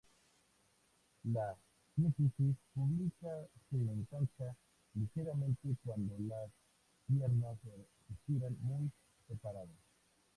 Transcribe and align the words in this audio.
La 1.33 1.55
sínfisis 1.95 2.55
púbica 2.73 3.45
se 3.69 3.75
ensancha 3.77 4.57
ligeramente 4.95 5.77
cuando 5.85 6.15
las 6.27 6.49
piernas 7.05 7.59
se 7.61 7.87
estiran 8.15 8.57
muy 8.61 8.89
separadas. 9.27 9.69